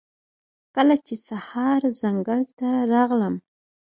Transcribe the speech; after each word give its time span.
کله 0.75 0.95
چې 1.05 1.15
سهار 1.27 1.81
ځنګل 2.01 2.41
ته 2.59 2.69
راغلم 2.93 3.35